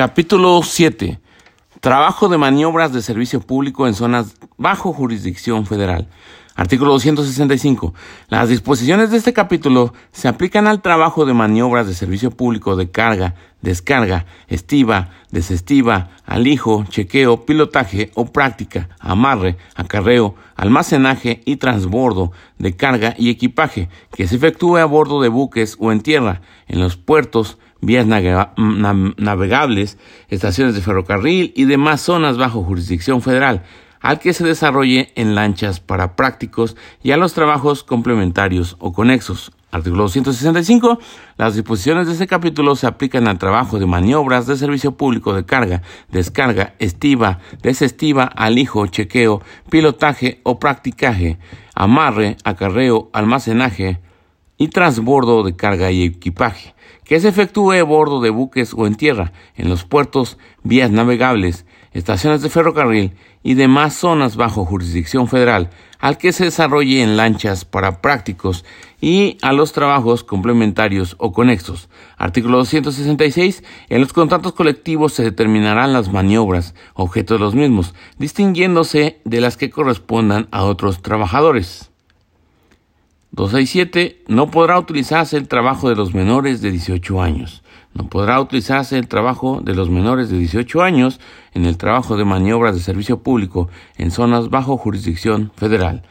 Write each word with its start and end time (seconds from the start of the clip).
Capítulo 0.00 0.62
7. 0.62 1.20
Trabajo 1.80 2.30
de 2.30 2.38
maniobras 2.38 2.90
de 2.90 3.02
servicio 3.02 3.42
público 3.42 3.86
en 3.86 3.92
zonas 3.92 4.34
bajo 4.56 4.94
jurisdicción 4.94 5.66
federal. 5.66 6.08
Artículo 6.56 6.92
265. 6.92 7.92
Las 8.28 8.48
disposiciones 8.48 9.10
de 9.10 9.18
este 9.18 9.34
capítulo 9.34 9.92
se 10.10 10.26
aplican 10.26 10.66
al 10.66 10.80
trabajo 10.80 11.26
de 11.26 11.34
maniobras 11.34 11.86
de 11.86 11.92
servicio 11.92 12.30
público 12.30 12.76
de 12.76 12.90
carga, 12.90 13.34
descarga, 13.60 14.24
estiva, 14.48 15.10
desestiva, 15.32 16.08
alijo, 16.24 16.86
chequeo, 16.88 17.44
pilotaje 17.44 18.10
o 18.14 18.24
práctica, 18.24 18.88
amarre, 19.00 19.58
acarreo, 19.74 20.34
almacenaje 20.56 21.42
y 21.44 21.56
transbordo 21.56 22.32
de 22.58 22.74
carga 22.74 23.14
y 23.18 23.28
equipaje 23.28 23.90
que 24.14 24.26
se 24.26 24.36
efectúe 24.36 24.78
a 24.78 24.86
bordo 24.86 25.20
de 25.20 25.28
buques 25.28 25.76
o 25.78 25.92
en 25.92 26.00
tierra, 26.00 26.40
en 26.68 26.80
los 26.80 26.96
puertos, 26.96 27.58
vías 27.80 28.06
navegables, 28.06 29.98
estaciones 30.28 30.74
de 30.74 30.80
ferrocarril 30.82 31.52
y 31.56 31.64
demás 31.64 32.00
zonas 32.00 32.36
bajo 32.36 32.62
jurisdicción 32.62 33.22
federal 33.22 33.62
al 34.00 34.18
que 34.18 34.32
se 34.32 34.44
desarrolle 34.44 35.12
en 35.14 35.34
lanchas 35.34 35.80
para 35.80 36.16
prácticos 36.16 36.76
y 37.02 37.12
a 37.12 37.16
los 37.16 37.34
trabajos 37.34 37.84
complementarios 37.84 38.76
o 38.78 38.92
conexos. 38.92 39.52
Artículo 39.72 40.04
265. 40.04 40.98
Las 41.36 41.54
disposiciones 41.54 42.08
de 42.08 42.14
este 42.14 42.26
capítulo 42.26 42.74
se 42.74 42.88
aplican 42.88 43.28
al 43.28 43.38
trabajo 43.38 43.78
de 43.78 43.86
maniobras 43.86 44.46
de 44.46 44.56
servicio 44.56 44.96
público 44.96 45.32
de 45.32 45.44
carga, 45.44 45.82
descarga, 46.10 46.74
estiva, 46.80 47.38
desestiva, 47.62 48.24
alijo, 48.24 48.86
chequeo, 48.88 49.42
pilotaje 49.68 50.40
o 50.42 50.58
practicaje, 50.58 51.38
amarre, 51.74 52.36
acarreo, 52.42 53.10
almacenaje 53.12 54.00
y 54.60 54.68
transbordo 54.68 55.42
de 55.42 55.56
carga 55.56 55.90
y 55.90 56.04
equipaje, 56.04 56.74
que 57.04 57.18
se 57.18 57.28
efectúe 57.28 57.72
a 57.72 57.82
bordo 57.82 58.20
de 58.20 58.28
buques 58.28 58.74
o 58.76 58.86
en 58.86 58.94
tierra, 58.94 59.32
en 59.56 59.70
los 59.70 59.84
puertos, 59.84 60.36
vías 60.62 60.90
navegables, 60.90 61.64
estaciones 61.94 62.42
de 62.42 62.50
ferrocarril 62.50 63.14
y 63.42 63.54
demás 63.54 63.94
zonas 63.94 64.36
bajo 64.36 64.66
jurisdicción 64.66 65.28
federal, 65.28 65.70
al 65.98 66.18
que 66.18 66.32
se 66.32 66.44
desarrolle 66.44 67.02
en 67.02 67.16
lanchas 67.16 67.64
para 67.64 68.02
prácticos 68.02 68.66
y 69.00 69.38
a 69.40 69.54
los 69.54 69.72
trabajos 69.72 70.24
complementarios 70.24 71.16
o 71.18 71.32
conexos. 71.32 71.88
Artículo 72.18 72.58
266. 72.58 73.64
En 73.88 74.02
los 74.02 74.12
contratos 74.12 74.52
colectivos 74.52 75.14
se 75.14 75.22
determinarán 75.22 75.94
las 75.94 76.12
maniobras, 76.12 76.74
objeto 76.92 77.32
de 77.32 77.40
los 77.40 77.54
mismos, 77.54 77.94
distinguiéndose 78.18 79.22
de 79.24 79.40
las 79.40 79.56
que 79.56 79.70
correspondan 79.70 80.48
a 80.50 80.64
otros 80.64 81.00
trabajadores. 81.00 81.89
267. 83.32 84.24
No 84.28 84.50
podrá 84.50 84.78
utilizarse 84.78 85.36
el 85.36 85.48
trabajo 85.48 85.88
de 85.88 85.96
los 85.96 86.14
menores 86.14 86.60
de 86.60 86.70
18 86.70 87.22
años. 87.22 87.62
No 87.94 88.08
podrá 88.08 88.40
utilizarse 88.40 88.98
el 88.98 89.08
trabajo 89.08 89.60
de 89.62 89.74
los 89.74 89.90
menores 89.90 90.30
de 90.30 90.38
18 90.38 90.82
años 90.82 91.20
en 91.54 91.64
el 91.64 91.76
trabajo 91.76 92.16
de 92.16 92.24
maniobras 92.24 92.74
de 92.74 92.80
servicio 92.80 93.22
público 93.22 93.68
en 93.96 94.10
zonas 94.10 94.48
bajo 94.48 94.76
jurisdicción 94.76 95.52
federal. 95.56 96.02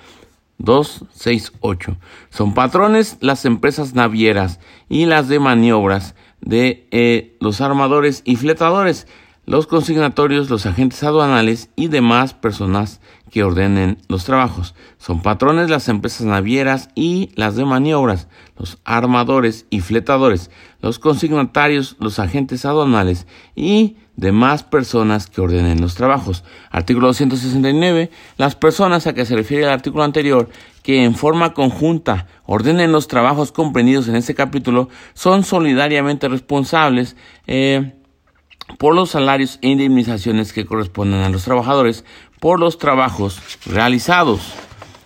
268. 0.58 1.98
Son 2.30 2.54
patrones 2.54 3.18
las 3.22 3.46
empresas 3.46 3.94
navieras 3.94 4.60
y 4.90 5.06
las 5.06 5.30
de 5.30 5.40
maniobras 5.40 6.16
de 6.42 6.88
eh, 6.92 7.38
los 7.40 7.62
armadores 7.62 8.22
y 8.26 8.36
fletadores 8.36 9.08
los 9.50 9.66
consignatorios, 9.66 10.52
los 10.52 10.68
agentes 10.68 11.02
aduanales 11.02 11.72
y 11.76 11.88
demás 11.88 12.36
personas 12.36 13.02
que 13.30 13.44
ordenen 13.44 13.98
los 14.08 14.26
trabajos. 14.26 14.76
Son 14.98 15.22
patrones 15.22 15.70
las 15.70 15.90
empresas 15.90 16.26
navieras 16.26 16.90
y 16.96 17.32
las 17.36 17.56
de 17.56 17.66
maniobras, 17.66 18.28
los 18.58 18.80
armadores 18.84 19.66
y 19.70 19.82
fletadores, 19.82 20.52
los 20.82 21.00
consignatarios, 21.00 21.96
los 22.00 22.20
agentes 22.20 22.66
aduanales 22.66 23.28
y 23.56 23.98
demás 24.16 24.64
personas 24.64 25.28
que 25.28 25.42
ordenen 25.42 25.82
los 25.82 25.96
trabajos. 25.96 26.44
Artículo 26.72 27.08
269. 27.08 28.10
Las 28.38 28.56
personas 28.56 29.08
a 29.08 29.14
que 29.14 29.26
se 29.26 29.36
refiere 29.36 29.64
el 29.64 29.70
artículo 29.70 30.04
anterior 30.04 30.50
que 30.84 31.04
en 31.04 31.16
forma 31.16 31.54
conjunta 31.54 32.28
ordenen 32.46 32.92
los 32.92 33.08
trabajos 33.08 33.52
comprendidos 33.52 34.08
en 34.08 34.16
este 34.16 34.36
capítulo 34.36 34.90
son 35.14 35.44
solidariamente 35.44 36.28
responsables 36.28 37.16
eh, 37.48 37.99
por 38.78 38.96
los 38.96 39.12
salarios 39.12 39.60
e 39.62 39.70
indemnizaciones 39.70 40.54
que 40.54 40.66
corresponden 40.66 41.22
a 41.22 41.30
los 41.30 41.44
trabajadores 41.44 42.06
por 42.40 42.60
los 42.60 42.78
trabajos 42.78 43.42
realizados. 43.66 44.54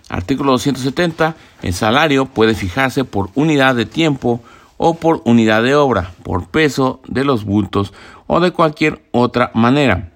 Artículo 0.08 0.52
270. 0.52 1.34
El 1.62 1.72
salario 1.72 2.26
puede 2.26 2.54
fijarse 2.54 3.04
por 3.04 3.30
unidad 3.34 3.74
de 3.74 3.86
tiempo 3.86 4.40
o 4.76 4.94
por 4.94 5.22
unidad 5.24 5.62
de 5.62 5.74
obra, 5.74 6.12
por 6.22 6.48
peso 6.48 7.00
de 7.06 7.24
los 7.24 7.44
bultos 7.44 7.92
o 8.26 8.40
de 8.40 8.50
cualquier 8.50 9.02
otra 9.12 9.50
manera. 9.54 10.10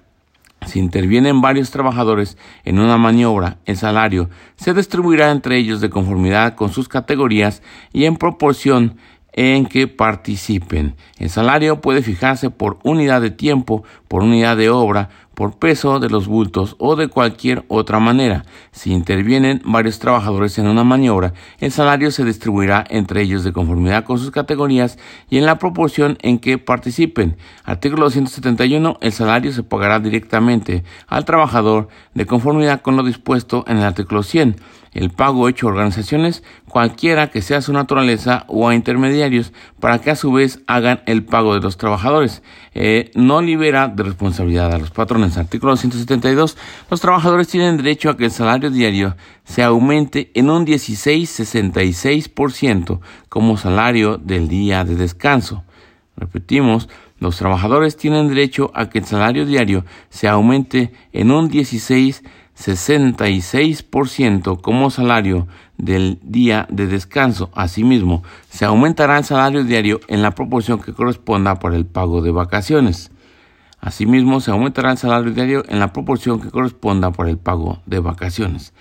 Si 0.65 0.77
intervienen 0.77 1.41
varios 1.41 1.71
trabajadores 1.71 2.37
en 2.65 2.79
una 2.79 2.97
maniobra, 2.97 3.57
el 3.65 3.77
salario 3.77 4.29
se 4.57 4.73
distribuirá 4.73 5.31
entre 5.31 5.57
ellos 5.57 5.79
de 5.81 5.89
conformidad 5.89 6.55
con 6.55 6.71
sus 6.71 6.89
categorías 6.89 7.63
y 7.93 8.05
en 8.05 8.17
proporción 8.17 8.97
en 9.33 9.65
que 9.65 9.87
participen. 9.87 10.95
El 11.17 11.29
salario 11.29 11.81
puede 11.81 12.01
fijarse 12.01 12.49
por 12.49 12.79
unidad 12.83 13.21
de 13.21 13.31
tiempo, 13.31 13.83
por 14.07 14.23
unidad 14.23 14.57
de 14.57 14.69
obra, 14.69 15.09
por 15.39 15.57
peso 15.57 15.99
de 15.99 16.09
los 16.09 16.27
bultos 16.27 16.75
o 16.79 16.97
de 16.97 17.07
cualquier 17.07 17.63
otra 17.69 18.01
manera. 18.01 18.43
Si 18.71 18.91
intervienen 18.91 19.61
varios 19.63 19.97
trabajadores 19.97 20.57
en 20.59 20.67
una 20.67 20.83
maniobra, 20.83 21.33
el 21.59 21.71
salario 21.71 22.11
se 22.11 22.25
distribuirá 22.25 22.83
entre 22.89 23.21
ellos 23.21 23.45
de 23.45 23.53
conformidad 23.53 24.03
con 24.03 24.19
sus 24.19 24.31
categorías 24.31 24.97
y 25.29 25.37
en 25.37 25.45
la 25.45 25.57
proporción 25.57 26.17
en 26.23 26.39
que 26.39 26.57
participen. 26.57 27.37
Artículo 27.63 28.03
271. 28.03 28.97
El 28.99 29.13
salario 29.13 29.53
se 29.53 29.63
pagará 29.63 30.01
directamente 30.01 30.83
al 31.07 31.23
trabajador 31.23 31.87
de 32.13 32.25
conformidad 32.25 32.81
con 32.81 32.97
lo 32.97 33.03
dispuesto 33.03 33.63
en 33.65 33.77
el 33.77 33.83
artículo 33.83 34.23
100 34.23 34.57
el 34.93 35.09
pago 35.09 35.49
hecho 35.49 35.67
a 35.67 35.71
organizaciones, 35.71 36.43
cualquiera 36.67 37.29
que 37.29 37.41
sea 37.41 37.61
su 37.61 37.73
naturaleza, 37.73 38.45
o 38.47 38.67
a 38.67 38.75
intermediarios, 38.75 39.53
para 39.79 39.99
que 39.99 40.11
a 40.11 40.15
su 40.15 40.31
vez 40.31 40.61
hagan 40.67 41.01
el 41.05 41.23
pago 41.23 41.53
de 41.53 41.61
los 41.61 41.77
trabajadores. 41.77 42.43
Eh, 42.73 43.11
no 43.15 43.41
libera 43.41 43.87
de 43.87 44.03
responsabilidad 44.03 44.73
a 44.73 44.77
los 44.77 44.91
patrones. 44.91 45.37
Artículo 45.37 45.75
172. 45.75 46.57
Los 46.89 47.01
trabajadores 47.01 47.47
tienen 47.47 47.77
derecho 47.77 48.09
a 48.09 48.17
que 48.17 48.25
el 48.25 48.31
salario 48.31 48.71
diario 48.71 49.15
se 49.43 49.63
aumente 49.63 50.31
en 50.33 50.49
un 50.49 50.65
16,66% 50.65 52.99
como 53.29 53.57
salario 53.57 54.17
del 54.17 54.47
día 54.47 54.83
de 54.83 54.95
descanso. 54.95 55.63
Repetimos, 56.17 56.89
los 57.19 57.37
trabajadores 57.37 57.97
tienen 57.97 58.27
derecho 58.27 58.71
a 58.73 58.89
que 58.89 58.99
el 58.99 59.05
salario 59.05 59.45
diario 59.45 59.85
se 60.09 60.27
aumente 60.27 60.91
en 61.11 61.31
un 61.31 61.49
16 61.49 62.23
66% 62.59 64.61
como 64.61 64.91
salario 64.91 65.47
del 65.77 66.19
día 66.23 66.67
de 66.69 66.87
descanso. 66.87 67.49
Asimismo, 67.53 68.23
se 68.49 68.65
aumentará 68.65 69.17
el 69.17 69.23
salario 69.23 69.63
diario 69.63 70.01
en 70.09 70.21
la 70.21 70.31
proporción 70.31 70.81
que 70.81 70.91
corresponda 70.91 71.59
por 71.59 71.73
el 71.73 71.85
pago 71.85 72.21
de 72.21 72.31
vacaciones. 72.31 73.11
Asimismo, 73.79 74.41
se 74.41 74.51
aumentará 74.51 74.91
el 74.91 74.97
salario 74.97 75.31
diario 75.31 75.63
en 75.69 75.79
la 75.79 75.93
proporción 75.93 76.41
que 76.41 76.49
corresponda 76.49 77.11
por 77.11 77.29
el 77.29 77.37
pago 77.37 77.79
de 77.85 77.99
vacaciones. 77.99 78.73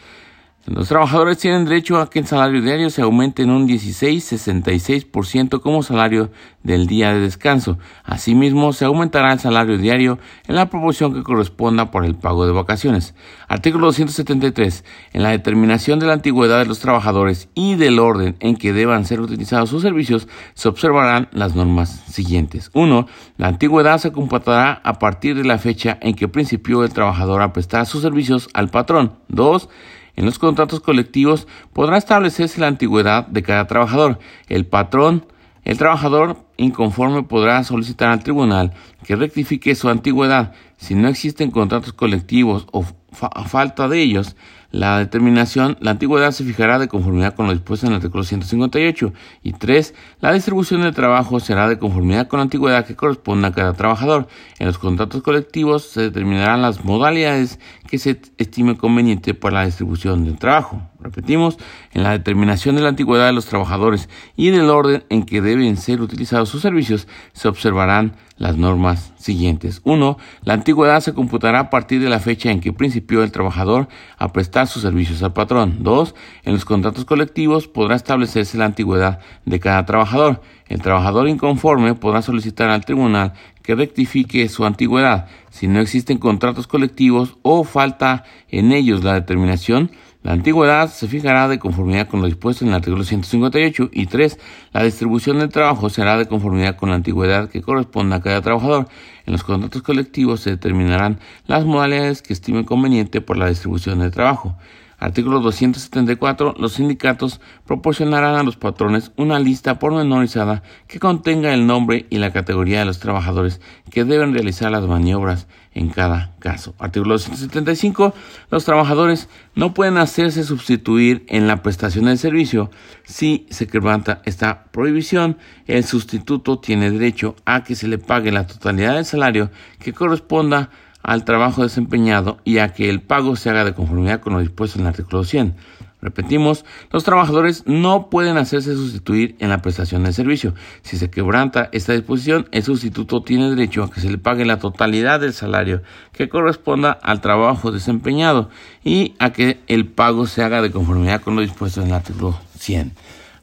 Los 0.68 0.88
trabajadores 0.88 1.38
tienen 1.38 1.64
derecho 1.64 1.98
a 1.98 2.10
que 2.10 2.18
el 2.18 2.26
salario 2.26 2.60
diario 2.60 2.90
se 2.90 3.00
aumente 3.00 3.42
en 3.42 3.48
un 3.48 3.66
16,66% 3.66 5.62
como 5.62 5.82
salario 5.82 6.30
del 6.62 6.86
día 6.86 7.14
de 7.14 7.20
descanso. 7.20 7.78
Asimismo, 8.04 8.74
se 8.74 8.84
aumentará 8.84 9.32
el 9.32 9.38
salario 9.38 9.78
diario 9.78 10.18
en 10.46 10.56
la 10.56 10.68
proporción 10.68 11.14
que 11.14 11.22
corresponda 11.22 11.90
por 11.90 12.04
el 12.04 12.16
pago 12.16 12.44
de 12.44 12.52
vacaciones. 12.52 13.14
Artículo 13.48 13.86
273. 13.86 14.84
En 15.14 15.22
la 15.22 15.30
determinación 15.30 16.00
de 16.00 16.06
la 16.06 16.12
antigüedad 16.12 16.58
de 16.58 16.66
los 16.66 16.80
trabajadores 16.80 17.48
y 17.54 17.76
del 17.76 17.98
orden 17.98 18.36
en 18.40 18.56
que 18.56 18.74
deban 18.74 19.06
ser 19.06 19.22
utilizados 19.22 19.70
sus 19.70 19.80
servicios, 19.80 20.28
se 20.52 20.68
observarán 20.68 21.28
las 21.32 21.54
normas 21.54 22.04
siguientes. 22.10 22.70
1. 22.74 23.06
La 23.38 23.48
antigüedad 23.48 23.96
se 23.96 24.12
computará 24.12 24.82
a 24.84 24.98
partir 24.98 25.34
de 25.34 25.44
la 25.44 25.56
fecha 25.56 25.96
en 26.02 26.14
que 26.14 26.28
principió 26.28 26.84
el 26.84 26.92
trabajador 26.92 27.40
a 27.40 27.54
prestar 27.54 27.86
sus 27.86 28.02
servicios 28.02 28.50
al 28.52 28.68
patrón. 28.68 29.14
2. 29.28 29.70
En 30.18 30.24
los 30.24 30.40
contratos 30.40 30.80
colectivos 30.80 31.46
podrá 31.72 31.96
establecerse 31.96 32.60
la 32.60 32.66
antigüedad 32.66 33.28
de 33.28 33.44
cada 33.44 33.68
trabajador. 33.68 34.18
El 34.48 34.66
patrón, 34.66 35.24
el 35.62 35.78
trabajador 35.78 36.38
inconforme 36.56 37.22
podrá 37.22 37.62
solicitar 37.62 38.08
al 38.08 38.24
tribunal 38.24 38.72
que 39.04 39.14
rectifique 39.14 39.76
su 39.76 39.88
antigüedad. 39.88 40.54
Si 40.76 40.96
no 40.96 41.06
existen 41.06 41.52
contratos 41.52 41.92
colectivos 41.92 42.66
o 42.72 42.84
falta 43.12 43.86
de 43.86 44.02
ellos, 44.02 44.34
La 44.70 44.98
determinación, 44.98 45.78
la 45.80 45.92
antigüedad 45.92 46.30
se 46.30 46.44
fijará 46.44 46.78
de 46.78 46.88
conformidad 46.88 47.34
con 47.34 47.46
lo 47.46 47.54
dispuesto 47.54 47.86
en 47.86 47.92
el 47.92 47.96
artículo 47.96 48.22
158. 48.22 49.14
Y 49.42 49.52
3. 49.54 49.94
La 50.20 50.30
distribución 50.30 50.82
del 50.82 50.94
trabajo 50.94 51.40
será 51.40 51.68
de 51.68 51.78
conformidad 51.78 52.28
con 52.28 52.36
la 52.36 52.42
antigüedad 52.42 52.84
que 52.84 52.94
corresponda 52.94 53.48
a 53.48 53.52
cada 53.52 53.72
trabajador. 53.72 54.28
En 54.58 54.66
los 54.66 54.76
contratos 54.76 55.22
colectivos 55.22 55.84
se 55.84 56.02
determinarán 56.02 56.60
las 56.60 56.84
modalidades 56.84 57.58
que 57.88 57.98
se 57.98 58.20
estime 58.36 58.76
conveniente 58.76 59.34
para 59.34 59.60
la 59.60 59.66
distribución 59.66 60.24
del 60.24 60.38
trabajo. 60.38 60.82
Repetimos, 61.00 61.58
en 61.92 62.04
la 62.04 62.12
determinación 62.12 62.76
de 62.76 62.82
la 62.82 62.90
antigüedad 62.90 63.26
de 63.26 63.32
los 63.32 63.46
trabajadores 63.46 64.08
y 64.36 64.50
del 64.50 64.70
orden 64.70 65.04
en 65.08 65.24
que 65.24 65.40
deben 65.40 65.76
ser 65.76 66.00
utilizados 66.00 66.48
sus 66.48 66.62
servicios, 66.62 67.08
se 67.32 67.48
observarán 67.48 68.14
las 68.36 68.56
normas 68.56 69.12
siguientes. 69.16 69.80
1. 69.84 70.16
La 70.44 70.54
antigüedad 70.54 71.00
se 71.00 71.14
computará 71.14 71.60
a 71.60 71.70
partir 71.70 72.00
de 72.00 72.08
la 72.08 72.20
fecha 72.20 72.50
en 72.50 72.60
que 72.60 72.72
principió 72.72 73.22
el 73.22 73.32
trabajador 73.32 73.88
a 74.16 74.32
prestar 74.32 74.68
sus 74.68 74.82
servicios 74.82 75.22
al 75.22 75.32
patrón. 75.32 75.78
2. 75.80 76.14
En 76.44 76.52
los 76.52 76.64
contratos 76.64 77.04
colectivos 77.04 77.66
podrá 77.66 77.96
establecerse 77.96 78.58
la 78.58 78.66
antigüedad 78.66 79.20
de 79.44 79.58
cada 79.58 79.84
trabajador. 79.86 80.40
El 80.66 80.82
trabajador 80.82 81.28
inconforme 81.28 81.94
podrá 81.94 82.22
solicitar 82.22 82.68
al 82.68 82.84
tribunal 82.84 83.32
que 83.68 83.74
rectifique 83.74 84.48
su 84.48 84.64
antigüedad. 84.64 85.26
Si 85.50 85.68
no 85.68 85.80
existen 85.80 86.16
contratos 86.16 86.66
colectivos 86.66 87.36
o 87.42 87.64
falta 87.64 88.24
en 88.48 88.72
ellos 88.72 89.04
la 89.04 89.12
determinación, 89.12 89.90
la 90.22 90.32
antigüedad 90.32 90.88
se 90.88 91.06
fijará 91.06 91.48
de 91.48 91.58
conformidad 91.58 92.08
con 92.08 92.22
lo 92.22 92.26
dispuesto 92.28 92.64
en 92.64 92.70
el 92.70 92.76
artículo 92.76 93.04
158 93.04 93.90
y 93.92 94.06
3. 94.06 94.38
La 94.72 94.84
distribución 94.84 95.38
del 95.38 95.50
trabajo 95.50 95.90
será 95.90 96.16
de 96.16 96.24
conformidad 96.24 96.76
con 96.76 96.88
la 96.88 96.94
antigüedad 96.94 97.50
que 97.50 97.60
corresponda 97.60 98.16
a 98.16 98.22
cada 98.22 98.40
trabajador. 98.40 98.88
En 99.26 99.34
los 99.34 99.44
contratos 99.44 99.82
colectivos 99.82 100.40
se 100.40 100.48
determinarán 100.48 101.18
las 101.46 101.66
modalidades 101.66 102.22
que 102.22 102.32
estimen 102.32 102.64
conveniente 102.64 103.20
por 103.20 103.36
la 103.36 103.50
distribución 103.50 103.98
del 103.98 104.12
trabajo. 104.12 104.56
Artículo 104.98 105.38
274. 105.40 106.56
Los 106.58 106.72
sindicatos 106.72 107.40
proporcionarán 107.64 108.34
a 108.34 108.42
los 108.42 108.56
patrones 108.56 109.12
una 109.16 109.38
lista 109.38 109.78
pormenorizada 109.78 110.64
que 110.88 110.98
contenga 110.98 111.54
el 111.54 111.66
nombre 111.66 112.06
y 112.10 112.18
la 112.18 112.32
categoría 112.32 112.80
de 112.80 112.84
los 112.84 112.98
trabajadores 112.98 113.60
que 113.90 114.04
deben 114.04 114.34
realizar 114.34 114.72
las 114.72 114.86
maniobras 114.86 115.46
en 115.72 115.90
cada 115.90 116.34
caso. 116.40 116.74
Artículo 116.80 117.14
275. 117.14 118.12
Los 118.50 118.64
trabajadores 118.64 119.28
no 119.54 119.72
pueden 119.72 119.98
hacerse 119.98 120.42
sustituir 120.42 121.24
en 121.28 121.46
la 121.46 121.62
prestación 121.62 122.06
del 122.06 122.18
servicio. 122.18 122.70
Si 123.04 123.46
se 123.50 123.68
quebranta 123.68 124.20
esta 124.24 124.64
prohibición, 124.64 125.38
el 125.68 125.84
sustituto 125.84 126.58
tiene 126.58 126.90
derecho 126.90 127.36
a 127.44 127.62
que 127.62 127.76
se 127.76 127.86
le 127.86 127.98
pague 127.98 128.32
la 128.32 128.48
totalidad 128.48 128.96
del 128.96 129.04
salario 129.04 129.50
que 129.78 129.92
corresponda 129.92 130.70
al 131.08 131.24
trabajo 131.24 131.62
desempeñado 131.62 132.36
y 132.44 132.58
a 132.58 132.68
que 132.74 132.90
el 132.90 133.00
pago 133.00 133.34
se 133.34 133.48
haga 133.48 133.64
de 133.64 133.72
conformidad 133.72 134.20
con 134.20 134.34
lo 134.34 134.40
dispuesto 134.40 134.78
en 134.78 134.84
el 134.84 134.88
artículo 134.88 135.24
100. 135.24 135.54
Repetimos, 136.02 136.66
los 136.92 137.02
trabajadores 137.02 137.64
no 137.66 138.10
pueden 138.10 138.36
hacerse 138.36 138.74
sustituir 138.74 139.34
en 139.38 139.48
la 139.48 139.62
prestación 139.62 140.04
del 140.04 140.12
servicio. 140.12 140.52
Si 140.82 140.98
se 140.98 141.08
quebranta 141.08 141.70
esta 141.72 141.94
disposición, 141.94 142.46
el 142.52 142.62
sustituto 142.62 143.22
tiene 143.22 143.48
derecho 143.48 143.84
a 143.84 143.90
que 143.90 144.02
se 144.02 144.10
le 144.10 144.18
pague 144.18 144.44
la 144.44 144.58
totalidad 144.58 145.18
del 145.20 145.32
salario 145.32 145.80
que 146.12 146.28
corresponda 146.28 146.90
al 146.90 147.22
trabajo 147.22 147.72
desempeñado 147.72 148.50
y 148.84 149.14
a 149.18 149.32
que 149.32 149.60
el 149.66 149.86
pago 149.86 150.26
se 150.26 150.42
haga 150.42 150.60
de 150.60 150.70
conformidad 150.70 151.22
con 151.22 151.36
lo 151.36 151.40
dispuesto 151.40 151.80
en 151.80 151.86
el 151.86 151.94
artículo 151.94 152.38
100. 152.58 152.92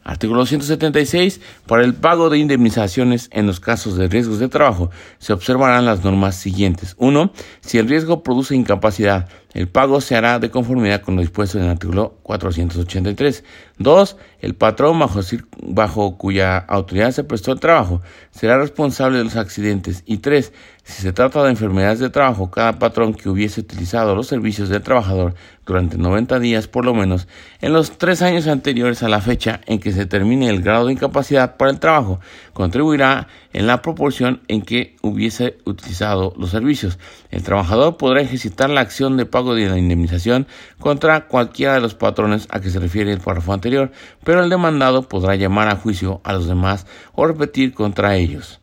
Artículo 0.06 0.46
176. 0.46 1.42
Para 1.66 1.84
el 1.84 1.96
pago 1.96 2.30
de 2.30 2.38
indemnizaciones 2.38 3.28
en 3.32 3.48
los 3.48 3.60
casos 3.60 3.98
de 3.98 4.08
riesgos 4.08 4.38
de 4.38 4.48
trabajo 4.48 4.92
se 5.18 5.34
observarán 5.34 5.86
las 5.86 6.04
normas 6.04 6.36
siguientes. 6.36 6.96
1. 7.00 7.34
Si 7.62 7.80
el 7.80 7.90
riesgo 7.90 8.22
produce 8.22 8.56
incapacidad, 8.56 9.28
el 9.56 9.70
pago 9.70 10.02
se 10.02 10.18
hará 10.18 10.38
de 10.38 10.52
conformidad 10.52 11.02
con 11.02 11.16
lo 11.16 11.22
dispuesto 11.22 11.58
en 11.58 11.64
el 11.64 11.70
artículo 11.70 12.16
483. 12.24 13.46
2. 13.78 14.18
El 14.42 14.54
patrón 14.54 15.00
bajo, 15.00 16.18
cuya 16.18 16.58
autoridad 16.58 17.12
se 17.12 17.24
prestó 17.24 17.54
el 17.54 17.62
trabajo 17.62 18.02
será 18.32 18.58
responsable 18.58 19.18
de 19.18 19.24
los 19.24 19.38
accidentes. 19.38 20.04
Y 20.06 20.18
3. 20.18 20.52
Si 20.84 21.02
se 21.02 21.14
trata 21.14 21.42
de 21.42 21.52
enfermedades 21.52 22.00
de 22.00 22.10
trabajo, 22.10 22.52
cada 22.52 22.78
patrón 22.80 23.14
que 23.14 23.30
hubiese 23.30 23.62
utilizado 23.62 24.14
los 24.14 24.28
servicios 24.28 24.68
del 24.68 24.84
trabajador 24.84 25.36
durante 25.66 25.98
90 25.98 26.40
días 26.40 26.68
por 26.68 26.86
lo 26.86 26.94
menos 26.94 27.28
en 27.60 27.74
los 27.74 27.98
tres 27.98 28.22
años 28.22 28.46
anteriores 28.46 29.02
a 29.02 29.10
la 29.10 29.20
fecha 29.20 29.62
en 29.66 29.80
que 29.80 29.92
se 29.92 30.06
termine 30.06 30.48
el 30.50 30.62
grado 30.62 30.86
de 30.86 30.94
incapacidad 30.94 31.58
para 31.58 31.72
el 31.72 31.80
trabajo, 31.80 32.20
contribuirá 32.54 33.28
en 33.52 33.66
la 33.66 33.82
proporción 33.82 34.42
en 34.48 34.62
que 34.62 34.96
hubiese 35.02 35.58
utilizado 35.66 36.34
los 36.38 36.52
servicios. 36.52 37.00
El 37.32 37.42
trabajador 37.42 37.98
podrá 37.98 38.22
ejercitar 38.22 38.70
la 38.70 38.82
acción 38.82 39.18
de 39.18 39.26
pago 39.26 39.45
de 39.54 39.70
la 39.70 39.78
indemnización 39.78 40.48
contra 40.80 41.28
cualquiera 41.28 41.74
de 41.76 41.82
los 41.82 41.94
patrones 41.94 42.48
a 42.50 42.60
que 42.62 42.70
se 42.70 42.80
refiere 42.80 43.12
el 43.12 43.20
párrafo 43.20 43.54
anterior, 43.54 43.92
pero 44.24 44.44
el 44.44 44.50
demandado 44.50 45.08
podrá 45.08 45.36
llamar 45.36 45.68
a 45.68 45.76
juicio 45.76 46.22
a 46.24 46.34
los 46.34 46.48
demás 46.48 46.88
o 47.14 47.28
repetir 47.28 47.74
contra 47.74 48.16
ellos. 48.16 48.62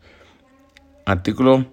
Artículo 1.05 1.67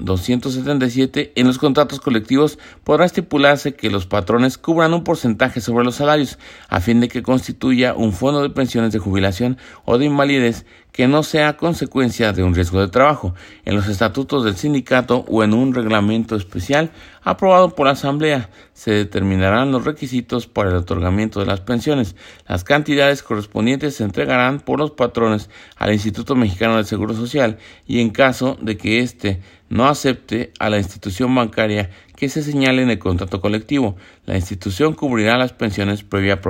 277. 0.00 1.32
En 1.36 1.46
los 1.46 1.58
contratos 1.58 2.00
colectivos 2.00 2.58
podrá 2.84 3.04
estipularse 3.04 3.74
que 3.74 3.90
los 3.90 4.06
patrones 4.06 4.58
cubran 4.58 4.94
un 4.94 5.04
porcentaje 5.04 5.60
sobre 5.60 5.84
los 5.84 5.96
salarios 5.96 6.38
a 6.68 6.80
fin 6.80 7.00
de 7.00 7.08
que 7.08 7.22
constituya 7.22 7.94
un 7.94 8.12
fondo 8.12 8.42
de 8.42 8.50
pensiones 8.50 8.92
de 8.92 8.98
jubilación 8.98 9.58
o 9.84 9.98
de 9.98 10.06
invalidez 10.06 10.66
que 10.96 11.06
no 11.06 11.22
sea 11.22 11.58
consecuencia 11.58 12.32
de 12.32 12.42
un 12.42 12.54
riesgo 12.54 12.80
de 12.80 12.88
trabajo, 12.88 13.34
en 13.66 13.76
los 13.76 13.86
estatutos 13.86 14.44
del 14.44 14.56
sindicato 14.56 15.26
o 15.28 15.44
en 15.44 15.52
un 15.52 15.74
reglamento 15.74 16.36
especial 16.36 16.90
aprobado 17.22 17.74
por 17.74 17.84
la 17.84 17.92
Asamblea. 17.92 18.48
Se 18.72 18.92
determinarán 18.92 19.72
los 19.72 19.84
requisitos 19.84 20.46
para 20.46 20.70
el 20.70 20.76
otorgamiento 20.76 21.38
de 21.38 21.44
las 21.44 21.60
pensiones. 21.60 22.16
Las 22.48 22.64
cantidades 22.64 23.22
correspondientes 23.22 23.96
se 23.96 24.04
entregarán 24.04 24.60
por 24.60 24.78
los 24.78 24.92
patrones 24.92 25.50
al 25.76 25.92
Instituto 25.92 26.34
Mexicano 26.34 26.76
del 26.76 26.86
Seguro 26.86 27.12
Social 27.12 27.58
y 27.86 28.00
en 28.00 28.08
caso 28.08 28.56
de 28.62 28.78
que 28.78 29.00
éste 29.00 29.42
no 29.68 29.88
acepte 29.88 30.54
a 30.58 30.70
la 30.70 30.78
institución 30.78 31.34
bancaria 31.34 31.90
que 32.16 32.30
se 32.30 32.42
señale 32.42 32.80
en 32.80 32.88
el 32.88 32.98
contrato 32.98 33.42
colectivo. 33.42 33.96
La 34.24 34.36
institución 34.36 34.94
cubrirá 34.94 35.36
las 35.36 35.52
pensiones 35.52 36.04
previa 36.04 36.40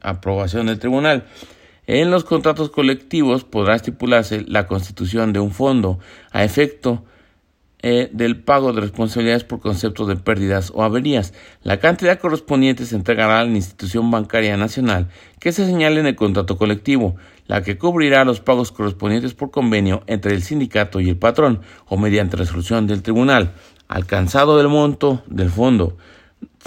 aprobación 0.00 0.66
del 0.66 0.78
tribunal. 0.78 1.26
En 1.86 2.10
los 2.10 2.24
contratos 2.24 2.70
colectivos 2.70 3.44
podrá 3.44 3.74
estipularse 3.74 4.44
la 4.46 4.66
constitución 4.66 5.32
de 5.32 5.40
un 5.40 5.50
fondo 5.50 5.98
a 6.32 6.42
efecto 6.42 7.04
eh, 7.86 8.08
del 8.14 8.42
pago 8.42 8.72
de 8.72 8.80
responsabilidades 8.80 9.44
por 9.44 9.60
concepto 9.60 10.06
de 10.06 10.16
pérdidas 10.16 10.72
o 10.74 10.82
averías. 10.82 11.34
La 11.62 11.80
cantidad 11.80 12.18
correspondiente 12.18 12.86
se 12.86 12.96
entregará 12.96 13.40
a 13.40 13.44
la 13.44 13.50
institución 13.50 14.10
bancaria 14.10 14.56
nacional 14.56 15.08
que 15.38 15.52
se 15.52 15.66
señale 15.66 16.00
en 16.00 16.06
el 16.06 16.16
contrato 16.16 16.56
colectivo, 16.56 17.16
la 17.46 17.62
que 17.62 17.76
cubrirá 17.76 18.24
los 18.24 18.40
pagos 18.40 18.72
correspondientes 18.72 19.34
por 19.34 19.50
convenio 19.50 20.02
entre 20.06 20.32
el 20.32 20.42
sindicato 20.42 20.98
y 21.00 21.10
el 21.10 21.18
patrón 21.18 21.60
o 21.84 21.98
mediante 21.98 22.38
resolución 22.38 22.86
del 22.86 23.02
tribunal, 23.02 23.52
alcanzado 23.86 24.56
del 24.56 24.68
monto 24.68 25.22
del 25.26 25.50
fondo. 25.50 25.98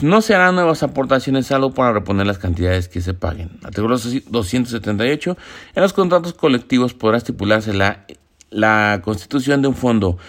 No 0.02 0.22
se 0.22 0.36
harán 0.36 0.54
nuevas 0.54 0.84
aportaciones 0.84 1.48
salvo 1.48 1.74
para 1.74 1.92
reponer 1.92 2.28
las 2.28 2.38
cantidades 2.38 2.88
que 2.88 3.02
se 3.02 3.16
paguen. 3.16 3.58
Artículo 3.64 3.98
278. 3.98 5.38
En 5.74 5.82
los 5.82 5.94
contratos 5.94 6.34
colectivos 6.34 6.94
podrá 6.94 7.18
estipularse 7.18 7.74
la, 7.74 8.06
la 8.52 9.02
constitución 9.04 9.64
de 9.64 9.70
un 9.70 9.76
fondo 9.76 10.20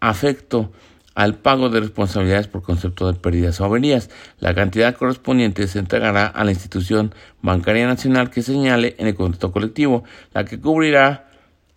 afecto 0.00 0.70
al 1.14 1.36
pago 1.36 1.70
de 1.70 1.80
responsabilidades 1.80 2.46
por 2.46 2.60
concepto 2.60 3.10
de 3.10 3.18
pérdidas 3.18 3.58
o 3.62 3.64
averías. 3.64 4.10
La 4.38 4.54
cantidad 4.54 4.94
correspondiente 4.94 5.66
se 5.66 5.78
entregará 5.78 6.26
a 6.26 6.44
la 6.44 6.50
institución 6.50 7.14
bancaria 7.40 7.86
nacional 7.86 8.28
que 8.28 8.42
señale 8.42 8.96
en 8.98 9.06
el 9.06 9.14
contrato 9.14 9.50
colectivo, 9.50 10.04
la 10.34 10.44
que 10.44 10.60
cubrirá 10.60 11.30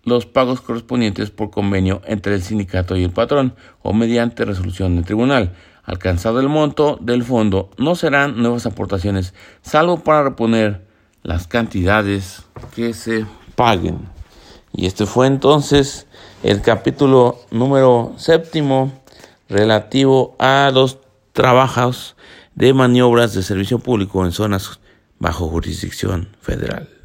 los 0.03 0.25
pagos 0.25 0.59
correspondientes 0.59 1.29
por 1.29 1.51
convenio 1.51 2.01
entre 2.05 2.35
el 2.35 2.41
sindicato 2.41 2.97
y 2.97 3.05
el 3.05 3.11
patrón 3.11 3.55
o 3.81 3.93
mediante 3.93 4.43
resolución 4.43 4.95
del 4.95 5.05
tribunal. 5.05 5.53
Alcanzado 5.89 6.39
el 6.39 6.49
monto 6.49 6.99
del 7.01 7.23
fondo, 7.23 7.71
no 7.79 7.95
serán 7.95 8.39
nuevas 8.39 8.67
aportaciones, 8.67 9.33
salvo 9.63 10.03
para 10.03 10.21
reponer 10.21 10.85
las 11.23 11.47
cantidades 11.47 12.43
que 12.75 12.93
se 12.93 13.25
paguen. 13.55 13.97
Y 14.71 14.85
este 14.85 15.07
fue 15.07 15.25
entonces 15.25 16.05
el 16.43 16.61
capítulo 16.61 17.39
número 17.49 18.13
séptimo 18.17 19.01
relativo 19.49 20.35
a 20.37 20.69
los 20.71 20.99
trabajos 21.33 22.15
de 22.53 22.71
maniobras 22.75 23.33
de 23.33 23.41
servicio 23.41 23.79
público 23.79 24.23
en 24.23 24.31
zonas 24.31 24.79
bajo 25.17 25.47
jurisdicción 25.47 26.29
federal. 26.39 26.98